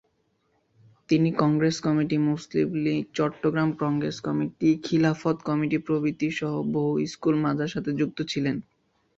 [1.09, 7.73] তিনি Congress committee, Muslim League, Chittagong Congress committee, Khilafat committee প্রভৃতি সহ বহু স্কুল- মাদ্রাসার
[7.73, 8.55] সাথে যুক্ত ছিলেন।